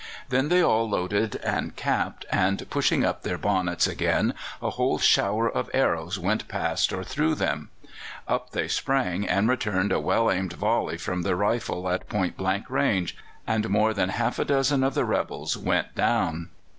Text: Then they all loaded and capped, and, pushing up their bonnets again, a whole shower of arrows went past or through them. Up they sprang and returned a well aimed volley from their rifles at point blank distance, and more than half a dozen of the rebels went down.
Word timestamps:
Then 0.29 0.49
they 0.49 0.63
all 0.63 0.89
loaded 0.89 1.35
and 1.43 1.75
capped, 1.75 2.25
and, 2.31 2.67
pushing 2.71 3.05
up 3.05 3.21
their 3.21 3.37
bonnets 3.37 3.85
again, 3.85 4.33
a 4.59 4.71
whole 4.71 4.97
shower 4.97 5.47
of 5.47 5.69
arrows 5.75 6.17
went 6.17 6.47
past 6.47 6.91
or 6.91 7.03
through 7.03 7.35
them. 7.35 7.69
Up 8.27 8.49
they 8.49 8.67
sprang 8.67 9.27
and 9.27 9.47
returned 9.47 9.91
a 9.91 9.99
well 9.99 10.31
aimed 10.31 10.53
volley 10.53 10.97
from 10.97 11.21
their 11.21 11.35
rifles 11.35 11.85
at 11.93 12.09
point 12.09 12.35
blank 12.35 12.67
distance, 12.67 13.13
and 13.45 13.69
more 13.69 13.93
than 13.93 14.09
half 14.09 14.39
a 14.39 14.45
dozen 14.45 14.83
of 14.83 14.95
the 14.95 15.05
rebels 15.05 15.55
went 15.55 15.93
down. 15.93 16.49